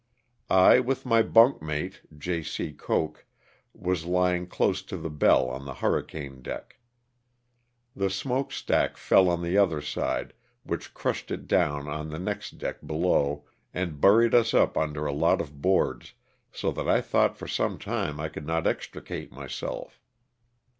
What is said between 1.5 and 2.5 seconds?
mate, J.